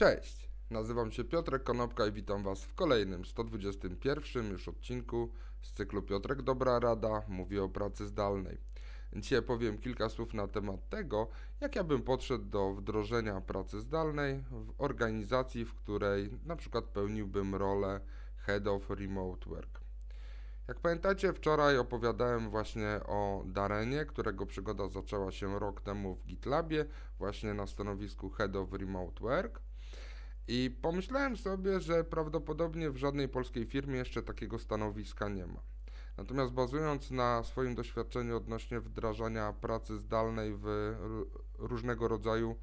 Cześć, 0.00 0.50
nazywam 0.70 1.12
się 1.12 1.24
Piotrek 1.24 1.62
Konopka 1.62 2.06
i 2.06 2.12
witam 2.12 2.42
Was 2.42 2.64
w 2.64 2.74
kolejnym 2.74 3.24
121 3.24 4.50
już 4.50 4.68
odcinku 4.68 5.32
z 5.62 5.72
cyklu 5.72 6.02
Piotrek 6.02 6.42
Dobra 6.42 6.78
Rada 6.78 7.22
mówi 7.28 7.58
o 7.58 7.68
pracy 7.68 8.06
zdalnej. 8.06 8.58
Dzisiaj 9.16 9.42
powiem 9.42 9.78
kilka 9.78 10.08
słów 10.08 10.34
na 10.34 10.48
temat 10.48 10.88
tego, 10.88 11.28
jak 11.60 11.76
ja 11.76 11.84
bym 11.84 12.02
podszedł 12.02 12.44
do 12.44 12.74
wdrożenia 12.74 13.40
pracy 13.40 13.80
zdalnej 13.80 14.44
w 14.50 14.72
organizacji, 14.78 15.64
w 15.64 15.74
której 15.74 16.30
na 16.46 16.56
przykład 16.56 16.84
pełniłbym 16.84 17.54
rolę 17.54 18.00
Head 18.36 18.66
of 18.66 18.90
Remote 18.90 19.50
Work. 19.50 19.89
Jak 20.68 20.80
pamiętacie, 20.80 21.32
wczoraj 21.32 21.78
opowiadałem 21.78 22.50
właśnie 22.50 23.00
o 23.06 23.42
Darenie, 23.46 24.04
którego 24.04 24.46
przygoda 24.46 24.88
zaczęła 24.88 25.32
się 25.32 25.58
rok 25.58 25.80
temu 25.80 26.14
w 26.14 26.26
GitLabie, 26.26 26.86
właśnie 27.18 27.54
na 27.54 27.66
stanowisku 27.66 28.30
Head 28.30 28.56
of 28.56 28.72
Remote 28.72 29.20
Work. 29.20 29.60
I 30.48 30.78
pomyślałem 30.82 31.36
sobie, 31.36 31.80
że 31.80 32.04
prawdopodobnie 32.04 32.90
w 32.90 32.96
żadnej 32.96 33.28
polskiej 33.28 33.66
firmie 33.66 33.98
jeszcze 33.98 34.22
takiego 34.22 34.58
stanowiska 34.58 35.28
nie 35.28 35.46
ma. 35.46 35.60
Natomiast 36.16 36.52
bazując 36.52 37.10
na 37.10 37.42
swoim 37.42 37.74
doświadczeniu 37.74 38.36
odnośnie 38.36 38.80
wdrażania 38.80 39.52
pracy 39.52 39.98
zdalnej 39.98 40.54
w 40.54 40.94
różnego 41.58 42.08
rodzaju 42.08 42.56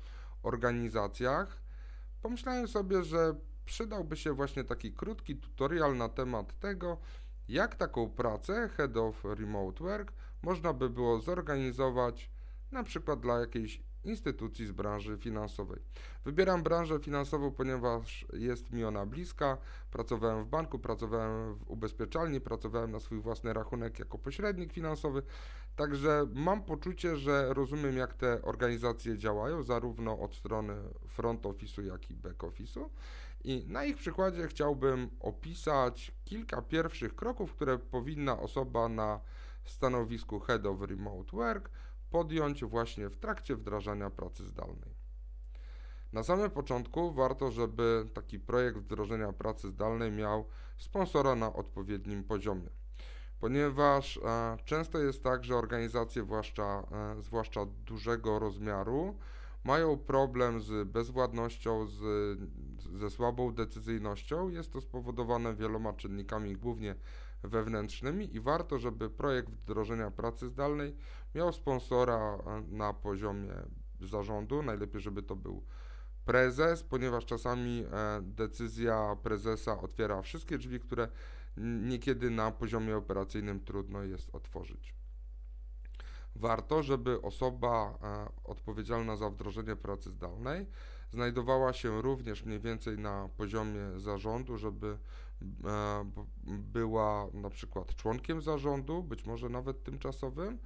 organizacjach, 0.44 1.62
pomyślałem 2.22 2.68
sobie, 2.68 3.04
że 3.04 3.36
przydałby 3.66 4.18
się 4.18 4.34
właśnie 4.34 4.64
taki 4.64 4.94
krótki 4.94 5.36
tutorial 5.36 5.98
na 5.98 6.10
temat 6.10 6.60
tego, 6.60 6.98
jak 7.50 7.76
taką 7.76 8.10
pracę 8.10 8.70
Head 8.78 8.98
of 8.98 9.24
Remote 9.24 9.84
Work 9.84 10.14
można 10.42 10.74
by 10.74 10.90
było 10.90 11.20
zorganizować 11.20 12.32
na 12.72 12.84
przykład 12.84 13.20
dla 13.20 13.40
jakiejś 13.40 13.82
instytucji 14.04 14.66
z 14.68 14.72
branży 14.72 15.18
finansowej. 15.18 15.80
Wybieram 16.26 16.64
branżę 16.64 17.00
finansową, 17.00 17.52
ponieważ 17.52 18.26
jest 18.34 18.72
mi 18.72 18.84
ona 18.84 19.06
bliska. 19.06 19.58
Pracowałem 19.92 20.44
w 20.44 20.48
banku, 20.48 20.80
pracowałem 20.80 21.56
w 21.56 21.70
ubezpieczalni, 21.70 22.42
pracowałem 22.42 22.92
na 22.92 23.00
swój 23.00 23.20
własny 23.20 23.54
rachunek 23.54 24.00
jako 24.00 24.18
pośrednik 24.18 24.74
finansowy. 24.74 25.24
Także 25.76 26.28
mam 26.34 26.64
poczucie, 26.64 27.18
że 27.18 27.54
rozumiem, 27.54 27.98
jak 27.98 28.14
te 28.14 28.42
organizacje 28.42 29.18
działają, 29.18 29.64
zarówno 29.64 30.20
od 30.20 30.36
strony 30.36 30.76
front 31.08 31.44
office'u, 31.44 31.84
jak 31.86 32.12
i 32.12 32.14
back 32.14 32.44
office'u. 32.44 32.90
I 33.44 33.66
na 33.68 33.86
ich 33.86 33.98
przykładzie 33.98 34.48
chciałbym 34.48 35.10
opisać 35.20 36.12
kilka 36.26 36.62
pierwszych 36.62 37.16
kroków, 37.16 37.54
które 37.54 37.78
powinna 37.78 38.40
osoba 38.40 38.90
na 38.90 39.20
stanowisku 39.64 40.40
Head 40.40 40.66
of 40.66 40.82
Remote 40.82 41.38
Work 41.38 41.70
podjąć 42.10 42.64
właśnie 42.64 43.10
w 43.10 43.18
trakcie 43.18 43.56
wdrażania 43.56 44.10
pracy 44.10 44.46
zdalnej. 44.46 44.98
Na 46.14 46.24
samym 46.24 46.52
początku 46.52 47.14
warto, 47.14 47.52
żeby 47.52 48.06
taki 48.14 48.40
projekt 48.40 48.78
wdrożenia 48.78 49.34
pracy 49.34 49.70
zdalnej 49.70 50.12
miał 50.12 50.46
sponsora 50.78 51.36
na 51.36 51.54
odpowiednim 51.54 52.24
poziomie, 52.24 52.70
ponieważ 53.40 54.18
e, 54.18 54.58
często 54.66 55.00
jest 55.00 55.24
tak, 55.24 55.44
że 55.44 55.56
organizacje, 55.56 56.24
zwłaszcza, 56.24 56.84
e, 56.92 57.22
zwłaszcza 57.22 57.66
dużego 57.66 58.40
rozmiaru, 58.40 59.18
mają 59.64 59.98
problem 59.98 60.62
z 60.62 60.88
bezwładnością, 60.88 61.88
z, 61.88 62.00
ze 63.00 63.10
słabą 63.10 63.54
decyzyjnością. 63.54 64.50
Jest 64.50 64.74
to 64.74 64.82
spowodowane 64.82 65.56
wieloma 65.56 65.94
czynnikami, 65.94 66.56
głównie 66.56 66.96
wewnętrznymi 67.44 68.36
i 68.36 68.40
warto, 68.40 68.80
żeby 68.80 69.10
projekt 69.10 69.50
wdrożenia 69.50 70.12
pracy 70.12 70.50
zdalnej 70.50 70.96
miał 71.38 71.54
sponsora 71.54 72.38
na 72.68 72.94
poziomie 72.94 73.54
zarządu. 74.02 74.64
Najlepiej, 74.64 75.02
żeby 75.02 75.24
to 75.24 75.36
był 75.36 75.64
prezes, 76.26 76.84
ponieważ 76.84 77.26
czasami 77.26 77.84
e, 77.86 78.22
decyzja 78.22 79.16
prezesa 79.24 79.82
otwiera 79.82 80.22
wszystkie 80.22 80.58
drzwi, 80.58 80.80
które 80.80 81.08
niekiedy 81.82 82.30
na 82.30 82.52
poziomie 82.52 82.98
operacyjnym 82.98 83.60
trudno 83.60 84.04
jest 84.04 84.36
otworzyć. 84.36 84.94
Warto, 86.36 86.84
żeby 86.84 87.22
osoba 87.22 87.98
e, 88.04 88.30
odpowiedzialna 88.44 89.16
za 89.16 89.30
wdrożenie 89.30 89.76
pracy 89.76 90.12
zdalnej 90.12 90.66
znajdowała 91.12 91.74
się 91.74 92.02
również 92.02 92.44
mniej 92.44 92.60
więcej 92.60 92.98
na 92.98 93.30
poziomie 93.38 94.00
zarządu, 94.00 94.58
żeby 94.58 94.98
e, 95.66 96.12
była 96.48 97.28
na 97.34 97.50
przykład 97.50 97.96
członkiem 97.96 98.42
zarządu, 98.42 99.04
być 99.04 99.26
może 99.26 99.50
nawet 99.50 99.84
tymczasowym, 99.84 100.60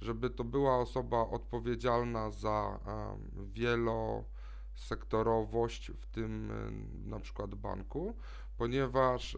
żeby 0.00 0.30
to 0.30 0.44
była 0.44 0.78
osoba 0.78 1.28
odpowiedzialna 1.28 2.30
za 2.30 2.80
e, 2.86 3.18
wielosektorowość 3.44 5.90
w 5.90 6.06
tym 6.06 6.52
na 7.04 7.20
przykład 7.20 7.54
banku, 7.54 8.14
ponieważ 8.56 9.36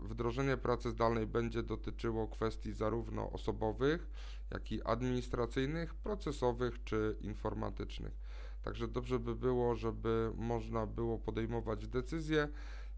wdrożenie 0.00 0.56
pracy 0.56 0.90
zdalnej 0.90 1.26
będzie 1.26 1.62
dotyczyło 1.62 2.28
kwestii 2.28 2.72
zarówno 2.72 3.30
osobowych, 3.30 4.10
jak 4.50 4.72
i 4.72 4.82
administracyjnych, 4.82 5.94
procesowych 5.94 6.84
czy 6.84 7.16
informatycznych. 7.20 8.18
Także 8.62 8.88
dobrze 8.88 9.18
by 9.18 9.34
było, 9.34 9.76
żeby 9.76 10.32
można 10.36 10.86
było 10.86 11.18
podejmować 11.18 11.88
decyzje, 11.88 12.48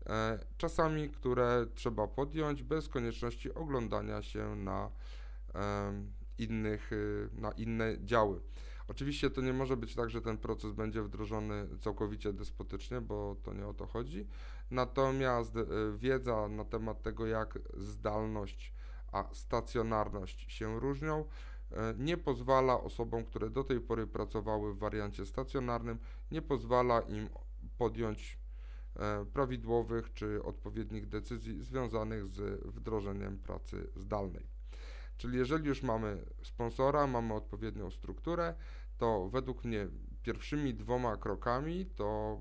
e, 0.07 0.39
czasami, 0.57 1.11
które 1.11 1.67
trzeba 1.75 2.09
podjąć 2.09 2.63
bez 2.63 2.89
konieczności 2.89 3.55
oglądania 3.55 4.23
się 4.23 4.57
na 4.57 4.91
innych, 6.39 6.93
y, 6.93 7.29
na 7.33 7.53
inne 7.53 7.97
działy. 8.05 8.41
Oczywiście 8.89 9.31
to 9.31 9.41
nie 9.41 9.53
może 9.53 9.77
być 9.77 9.95
tak, 9.95 10.11
że 10.11 10.23
ten 10.23 10.39
proces 10.39 10.73
będzie 10.73 11.03
wdrożony 11.03 11.69
całkowicie 11.81 12.33
despotycznie, 12.33 13.01
bo 13.01 13.37
to 13.43 13.55
nie 13.55 13.67
o 13.67 13.75
to 13.75 13.87
chodzi. 13.87 14.27
Natomiast 14.71 15.57
y, 15.57 15.67
wiedza 15.99 16.49
na 16.49 16.65
temat 16.65 17.03
tego, 17.03 17.27
jak 17.27 17.59
zdalność 17.75 18.75
a 19.13 19.29
stacjonarność 19.33 20.53
się 20.53 20.81
różnią, 20.81 21.25
e, 21.71 21.95
nie 21.99 22.17
pozwala 22.17 22.81
osobom, 22.81 23.25
które 23.25 23.51
do 23.51 23.65
tej 23.65 23.81
pory 23.81 24.07
pracowały 24.07 24.75
w 24.75 24.79
wariancie 24.79 25.27
stacjonarnym, 25.27 25.99
nie 26.31 26.43
pozwala 26.43 27.01
im 27.01 27.29
podjąć 27.79 28.39
prawidłowych 29.33 30.13
czy 30.13 30.43
odpowiednich 30.43 31.09
decyzji 31.09 31.63
związanych 31.63 32.27
z 32.27 32.67
wdrożeniem 32.67 33.39
pracy 33.39 33.91
zdalnej. 33.97 34.54
Czyli 35.17 35.39
jeżeli 35.39 35.69
już 35.69 35.83
mamy 35.83 36.25
sponsora, 36.43 37.07
mamy 37.07 37.35
odpowiednią 37.35 37.91
strukturę, 37.91 38.55
to 38.99 39.29
według 39.29 39.65
mnie 39.65 39.89
pierwszymi 40.23 40.75
dwoma 40.75 41.17
krokami 41.17 41.87
to 41.87 42.41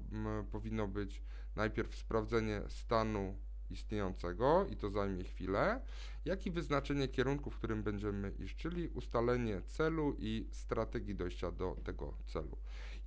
powinno 0.51 0.87
być 0.87 1.23
najpierw 1.55 1.95
sprawdzenie 1.95 2.61
stanu 2.67 3.37
istniejącego 3.69 4.65
i 4.69 4.75
to 4.75 4.89
zajmie 4.89 5.23
chwilę, 5.23 5.81
jak 6.25 6.45
i 6.45 6.51
wyznaczenie 6.51 7.07
kierunku, 7.07 7.51
w 7.51 7.57
którym 7.57 7.83
będziemy 7.83 8.31
iść, 8.31 8.55
czyli 8.55 8.87
ustalenie 8.87 9.61
celu 9.61 10.15
i 10.19 10.47
strategii 10.51 11.15
dojścia 11.15 11.51
do 11.51 11.77
tego 11.83 12.17
celu. 12.25 12.57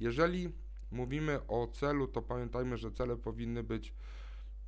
Jeżeli 0.00 0.52
mówimy 0.90 1.46
o 1.46 1.66
celu, 1.66 2.08
to 2.08 2.22
pamiętajmy, 2.22 2.76
że 2.76 2.92
cele 2.92 3.16
powinny 3.16 3.62
być 3.62 3.94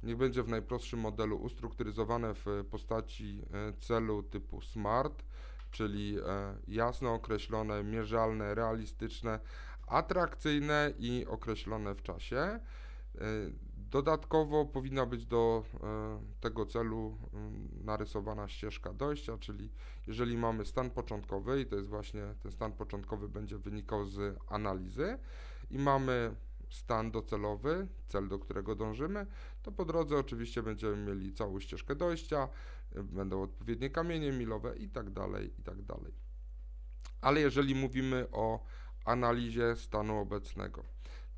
niech 0.03 0.16
będzie 0.16 0.42
w 0.42 0.48
najprostszym 0.48 1.00
modelu 1.00 1.36
ustrukturyzowane 1.36 2.34
w 2.34 2.47
postaci 2.70 3.42
e, 3.53 3.72
celu 3.81 4.22
typu 4.22 4.60
SMART, 4.60 5.25
czyli 5.70 6.19
e, 6.19 6.22
jasno 6.69 7.14
określone, 7.14 7.84
mierzalne, 7.84 8.54
realistyczne, 8.54 9.41
atrakcyjne 9.86 10.92
i 10.98 11.26
określone 11.26 11.94
w 11.94 12.03
czasie. 12.03 12.36
E, 12.36 12.60
Dodatkowo 13.91 14.64
powinna 14.64 15.06
być 15.06 15.26
do 15.26 15.64
tego 16.41 16.66
celu 16.66 17.19
narysowana 17.84 18.48
ścieżka 18.48 18.92
dojścia, 18.92 19.38
czyli 19.38 19.70
jeżeli 20.06 20.36
mamy 20.36 20.66
stan 20.66 20.91
początkowy 20.91 21.60
i 21.60 21.66
to 21.66 21.76
jest 21.76 21.88
właśnie 21.88 22.22
ten 22.42 22.53
stan 22.53 22.72
początkowy 22.72 23.28
będzie 23.28 23.59
wynikał 23.59 24.04
z 24.04 24.38
analizy 24.48 25.19
i 25.70 25.78
mamy 25.78 26.34
stan 26.70 27.10
docelowy, 27.10 27.86
cel 28.08 28.28
do 28.28 28.38
którego 28.38 28.74
dążymy, 28.74 29.26
to 29.62 29.72
po 29.72 29.84
drodze 29.84 30.16
oczywiście 30.16 30.62
będziemy 30.62 30.97
mieli 30.97 31.32
całą 31.32 31.60
ścieżkę 31.60 31.94
dojścia, 31.94 32.48
będą 32.94 33.42
odpowiednie 33.42 33.91
kamienie 33.91 34.32
milowe 34.32 34.76
i 34.76 34.88
tak 34.88 35.10
dalej, 35.10 35.53
i 35.59 35.62
tak 35.62 35.82
dalej. 35.82 36.12
Ale 37.20 37.41
jeżeli 37.41 37.74
mówimy 37.74 38.26
o 38.32 38.65
analizie 39.04 39.76
stanu 39.76 40.18
obecnego, 40.18 40.84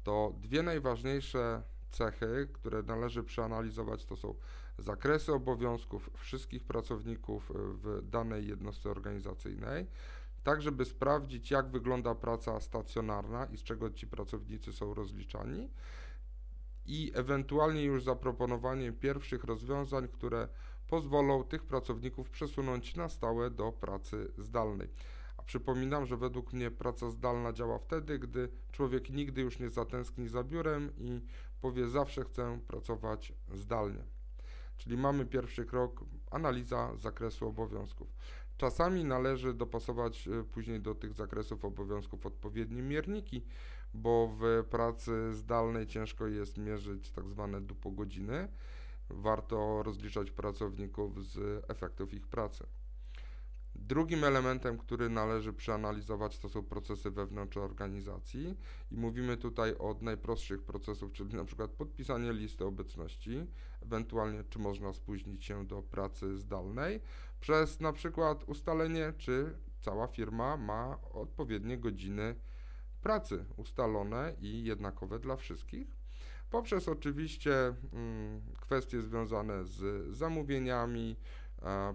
to 0.03 0.35
dwie 0.41 0.63
najważniejsze 0.63 1.63
cechy, 1.91 2.49
które 2.53 2.83
należy 2.83 3.23
przeanalizować, 3.23 4.05
to 4.05 4.17
są 4.17 4.35
zakresy 4.79 5.33
obowiązków 5.33 6.11
wszystkich 6.15 6.65
pracowników 6.65 7.53
w 7.55 8.01
danej 8.03 8.47
jednostce 8.47 8.91
organizacyjnej, 8.91 9.87
tak 10.43 10.63
żeby 10.63 10.85
sprawdzić, 10.85 11.51
jak 11.51 11.71
wygląda 11.71 12.15
praca 12.15 12.61
stacjonarna 12.61 13.45
i 13.45 13.57
z 13.57 13.63
czego 13.63 13.91
ci 13.91 14.07
pracownicy 14.07 14.73
są 14.73 14.95
rozliczani, 14.95 15.71
i 16.87 17.13
ewentualnie 17.15 17.85
już 17.85 18.05
zaproponowanie 18.05 18.93
pierwszych 18.93 19.45
rozwiązań, 19.45 20.09
które 20.09 20.49
pozwolą 20.89 21.45
tych 21.45 21.65
pracowników 21.65 22.31
przesunąć 22.31 22.97
na 22.97 23.09
stałe 23.09 23.51
do 23.51 23.73
pracy 23.73 24.33
zdalnej. 24.39 24.89
A 25.37 25.43
przypominam, 25.43 26.07
że 26.07 26.17
według 26.17 26.53
mnie 26.53 26.71
praca 26.71 27.11
zdalna 27.11 27.53
działa 27.53 27.79
wtedy, 27.79 28.19
gdy 28.19 28.49
człowiek 28.73 29.11
nigdy 29.11 29.41
już 29.41 29.59
nie 29.59 29.71
zatęskni 29.71 30.29
za 30.29 30.45
biurem 30.45 30.93
i 30.99 31.21
powie 31.61 31.89
zawsze 31.89 32.25
chcę 32.25 32.61
pracować 32.67 33.33
zdalnie. 33.55 34.05
Czyli 34.77 34.97
mamy 34.97 35.27
pierwszy 35.27 35.65
krok, 35.65 36.05
analiza 36.31 36.97
zakresu 36.97 37.47
obowiązków. 37.47 38.09
Czasami 38.61 39.05
należy 39.05 39.55
dopasować 39.55 40.29
y, 40.29 40.45
później 40.45 40.81
do 40.81 40.95
tych 40.95 41.13
zakresów 41.13 41.65
obowiązków 41.65 42.27
odpowiednie 42.27 42.83
mierniki, 42.83 43.45
bo 43.95 44.37
w 44.41 44.65
pracy 44.71 45.35
zdalnej 45.35 45.87
ciężko 45.87 46.27
jest 46.27 46.59
mierzyć 46.59 47.11
tak 47.11 47.29
zwane 47.29 47.61
dupogodziny. 47.61 48.49
Warto 49.11 49.83
rozliczać 49.83 50.31
pracowników 50.31 51.25
z 51.25 51.65
efektów 51.71 52.15
ich 52.15 52.29
pracy. 52.29 52.67
Drugim 53.91 54.25
elementem, 54.25 54.79
który 54.79 55.09
należy 55.09 55.53
przeanalizować, 55.53 56.39
to 56.39 56.49
są 56.49 56.63
procesy 56.63 57.11
wewnątrz 57.11 57.57
organizacji. 57.57 58.57
I 58.93 58.97
mówimy 58.97 59.37
tutaj 59.37 59.75
o 59.79 59.97
najprostszych 60.01 60.63
procesów, 60.63 61.13
czyli 61.13 61.35
na 61.35 61.45
przykład 61.45 61.71
podpisanie 61.71 62.33
listy 62.33 62.65
obecności, 62.65 63.47
ewentualnie 63.83 64.45
czy 64.45 64.59
można 64.59 64.93
spóźnić 64.93 65.45
się 65.45 65.67
do 65.67 65.83
pracy 65.83 66.39
zdalnej, 66.39 67.01
przez 67.41 67.81
na 67.81 67.93
przykład 67.93 68.45
ustalenie, 68.45 69.13
czy 69.19 69.59
cała 69.81 70.07
firma 70.07 70.57
ma 70.57 70.99
odpowiednie 71.13 71.79
godziny 71.79 72.35
pracy 73.03 73.45
ustalone 73.57 74.35
i 74.41 74.65
jednakowe 74.65 75.19
dla 75.19 75.37
wszystkich, 75.37 75.97
poprzez 76.51 76.89
oczywiście 76.89 77.75
mm, 77.93 78.43
kwestie 78.61 79.03
związane 79.03 79.65
z 79.65 80.07
zamówieniami, 80.17 81.17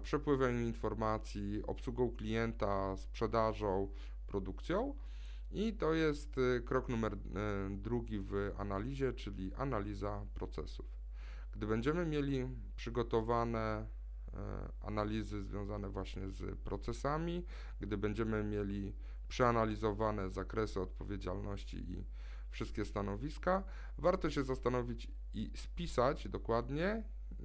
przepływem 0.02 0.62
informacji, 0.62 1.62
obsługą 1.66 2.10
klienta, 2.10 2.96
sprzedażą, 2.96 3.88
produkcją. 4.26 4.94
I 5.50 5.72
to 5.72 5.94
jest 5.94 6.38
y, 6.38 6.62
krok 6.66 6.88
numer 6.88 7.14
y, 7.14 7.18
drugi 7.70 8.20
w 8.20 8.52
analizie, 8.58 9.12
czyli 9.12 9.54
analiza 9.54 10.26
procesów. 10.34 10.86
Gdy 11.52 11.66
będziemy 11.66 12.06
mieli 12.06 12.48
przygotowane 12.76 13.58
e, 13.58 13.86
analizy 14.80 15.42
związane 15.42 15.88
właśnie 15.88 16.30
z 16.30 16.58
procesami, 16.58 17.44
gdy 17.80 17.96
będziemy 17.96 18.44
mieli 18.44 18.92
przeanalizowane 19.28 20.30
zakresy 20.30 20.80
odpowiedzialności 20.80 21.76
i 21.76 22.04
wszystkie 22.50 22.84
stanowiska, 22.84 23.64
warto 23.98 24.30
się 24.30 24.44
zastanowić 24.44 25.10
i 25.34 25.50
spisać 25.56 26.28
dokładnie. 26.28 27.02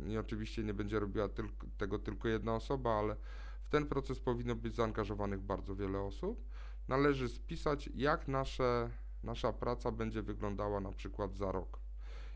I 0.08 0.18
oczywiście 0.18 0.64
nie 0.64 0.74
będzie 0.74 1.00
robiła 1.00 1.30
tylko, 1.30 1.68
tego 1.78 2.00
tylko 2.00 2.28
jedna 2.28 2.56
osoba, 2.56 3.00
ale 3.00 3.16
w 3.64 3.70
ten 3.70 3.86
proces 3.86 4.20
powinno 4.20 4.56
być 4.56 4.76
zaangażowanych 4.76 5.42
bardzo 5.42 5.76
wiele 5.76 6.00
osób. 6.00 6.48
Należy 6.88 7.30
spisać, 7.30 7.90
jak 7.96 8.28
nasze, 8.28 8.90
nasza 9.24 9.54
praca 9.54 9.92
będzie 9.92 10.22
wyglądała 10.22 10.80
na 10.80 10.92
przykład 10.92 11.36
za 11.36 11.52
rok. 11.52 11.80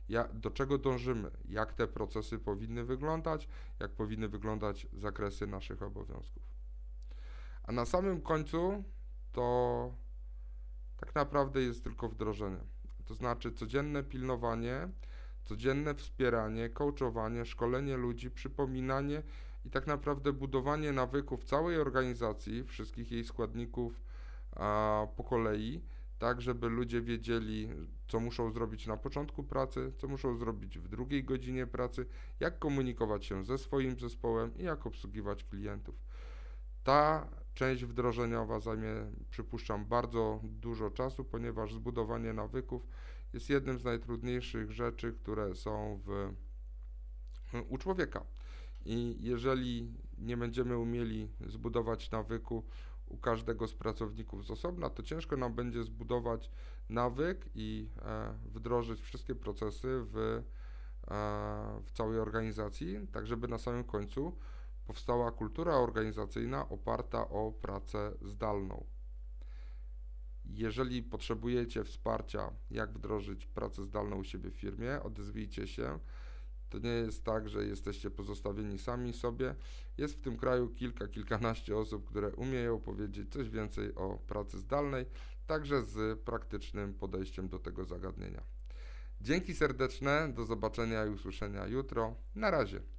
Ja, 0.09 0.27
do 0.33 0.51
czego 0.51 0.77
dążymy, 0.77 1.31
jak 1.45 1.73
te 1.73 1.87
procesy 1.87 2.39
powinny 2.39 2.83
wyglądać, 2.83 3.47
jak 3.79 3.91
powinny 3.91 4.29
wyglądać 4.29 4.87
zakresy 4.93 5.47
naszych 5.47 5.81
obowiązków. 5.81 6.43
A 7.63 7.71
na 7.71 7.85
samym 7.85 8.21
końcu 8.21 8.83
to 9.31 9.93
tak 10.97 11.15
naprawdę 11.15 11.61
jest 11.61 11.83
tylko 11.83 12.09
wdrożenie. 12.09 12.59
To 13.05 13.13
znaczy 13.13 13.51
codzienne 13.51 14.03
pilnowanie, 14.03 14.89
codzienne 15.45 15.95
wspieranie, 15.95 16.69
coachowanie, 16.69 17.45
szkolenie 17.45 17.97
ludzi, 17.97 18.31
przypominanie 18.31 19.23
i 19.65 19.69
tak 19.69 19.87
naprawdę 19.87 20.33
budowanie 20.33 20.91
nawyków 20.91 21.43
całej 21.43 21.77
organizacji, 21.77 22.63
wszystkich 22.63 23.11
jej 23.11 23.23
składników 23.23 24.01
a, 24.51 25.07
po 25.15 25.23
kolei, 25.23 25.81
tak 26.19 26.41
żeby 26.41 26.69
ludzie 26.69 27.01
wiedzieli, 27.01 27.69
co 28.07 28.19
muszą 28.19 28.51
zrobić 28.51 28.87
na 28.87 28.97
początku 28.97 29.43
pracy, 29.43 29.91
co 29.97 30.07
muszą 30.07 30.37
zrobić 30.37 30.79
w 30.79 30.87
drugiej 30.87 31.23
godzinie 31.23 31.67
pracy, 31.67 32.05
jak 32.39 32.59
komunikować 32.59 33.25
się 33.25 33.45
ze 33.45 33.57
swoim 33.57 33.99
zespołem 33.99 34.57
i 34.57 34.63
jak 34.63 34.85
obsługiwać 34.85 35.43
klientów. 35.43 35.95
Ta 36.83 37.27
część 37.53 37.85
wdrożeniowa 37.85 38.59
zajmie, 38.59 38.93
przypuszczam, 39.29 39.85
bardzo 39.85 40.39
dużo 40.43 40.91
czasu, 40.91 41.25
ponieważ 41.25 41.73
zbudowanie 41.73 42.33
nawyków 42.33 42.87
jest 43.35 43.49
jednym 43.49 43.79
z 43.79 43.83
najtrudniejszych 43.83 44.71
rzeczy, 44.71 45.13
które 45.13 45.55
są 45.55 45.99
w, 46.05 46.33
u 47.69 47.77
człowieka. 47.77 48.25
I 48.85 49.17
jeżeli 49.19 49.93
nie 50.17 50.37
będziemy 50.37 50.77
umieli 50.77 51.29
zbudować 51.47 52.11
nawyku 52.11 52.63
u 53.07 53.17
każdego 53.17 53.67
z 53.67 53.73
pracowników 53.73 54.45
z 54.45 54.51
osobna, 54.51 54.89
to 54.89 55.03
ciężko 55.03 55.37
nam 55.37 55.53
będzie 55.53 55.83
zbudować 55.83 56.51
nawyk 56.89 57.49
i 57.55 57.89
e, 58.01 58.33
wdrożyć 58.45 59.01
wszystkie 59.01 59.35
procesy 59.35 59.87
w, 60.03 60.17
e, 60.17 60.43
w 61.83 61.91
całej 61.91 62.19
organizacji, 62.19 63.07
tak 63.11 63.27
żeby 63.27 63.47
na 63.47 63.57
samym 63.57 63.83
końcu 63.83 64.37
powstała 64.85 65.31
kultura 65.31 65.73
organizacyjna 65.73 66.69
oparta 66.69 67.29
o 67.29 67.51
pracę 67.51 68.11
zdalną. 68.21 68.94
Jeżeli 70.49 71.03
potrzebujecie 71.03 71.83
wsparcia, 71.83 72.51
jak 72.71 72.93
wdrożyć 72.93 73.45
pracę 73.45 73.85
zdalną 73.85 74.15
u 74.15 74.23
siebie 74.23 74.51
w 74.51 74.55
firmie, 74.55 75.03
odezwijcie 75.03 75.67
się. 75.67 75.99
To 76.69 76.79
nie 76.79 76.89
jest 76.89 77.23
tak, 77.23 77.49
że 77.49 77.65
jesteście 77.65 78.11
pozostawieni 78.11 78.77
sami 78.77 79.13
sobie. 79.13 79.55
Jest 79.97 80.15
w 80.15 80.21
tym 80.21 80.37
kraju 80.37 80.69
kilka, 80.69 81.07
kilkanaście 81.07 81.77
osób, 81.77 82.09
które 82.09 82.31
umieją 82.31 82.79
powiedzieć 82.79 83.31
coś 83.31 83.49
więcej 83.49 83.95
o 83.95 84.17
pracy 84.27 84.59
zdalnej, 84.59 85.05
także 85.47 85.83
z 85.83 86.19
praktycznym 86.19 86.93
podejściem 86.93 87.47
do 87.47 87.59
tego 87.59 87.85
zagadnienia. 87.85 88.43
Dzięki 89.21 89.53
serdeczne, 89.53 90.33
do 90.33 90.45
zobaczenia 90.45 91.05
i 91.05 91.09
usłyszenia 91.09 91.67
jutro. 91.67 92.15
Na 92.35 92.51
razie. 92.51 92.94